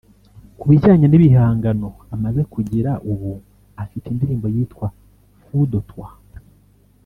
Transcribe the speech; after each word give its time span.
Ku 0.59 0.65
bijyanye 0.69 1.05
n’ibihangano 1.07 1.89
amaze 2.15 2.41
kugira 2.53 2.91
ubu 3.11 3.31
afite 3.83 4.05
indirimbo 4.09 4.47
yitwa 4.55 4.87
Fou 5.43 5.63
de 5.71 5.79
toi 5.89 6.11